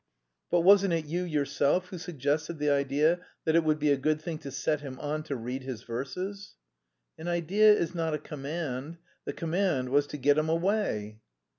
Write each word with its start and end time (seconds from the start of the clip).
"But 0.49 0.61
wasn't 0.61 0.93
it 0.95 1.05
you 1.05 1.21
yourself 1.21 1.89
who 1.89 1.99
suggested 1.99 2.57
the 2.57 2.71
idea 2.71 3.19
that 3.45 3.55
it 3.55 3.63
would 3.63 3.77
be 3.77 3.91
a 3.91 3.97
good 3.97 4.19
thing 4.19 4.39
to 4.39 4.49
set 4.49 4.81
him 4.81 4.99
on 4.99 5.21
to 5.25 5.35
read 5.35 5.61
his 5.61 5.83
verses?" 5.83 6.55
"An 7.19 7.27
idea 7.27 7.71
is 7.71 7.93
not 7.93 8.15
a 8.15 8.17
command. 8.17 8.97
The 9.25 9.33
command 9.33 9.89
was 9.89 10.07
to 10.07 10.17
get 10.17 10.39
him 10.39 10.49
away." 10.49 11.19